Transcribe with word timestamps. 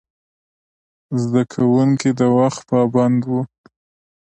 زده 1.21 1.43
کوونکي 1.53 2.09
د 2.19 2.21
وخت 2.37 2.61
پابند 2.71 3.19
وو. 3.29 3.41